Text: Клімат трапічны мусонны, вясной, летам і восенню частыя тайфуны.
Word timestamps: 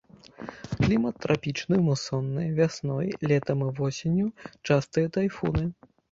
Клімат 0.83 1.15
трапічны 1.25 1.75
мусонны, 1.89 2.45
вясной, 2.59 3.11
летам 3.31 3.57
і 3.65 3.67
восенню 3.81 4.25
частыя 4.71 5.11
тайфуны. 5.19 5.63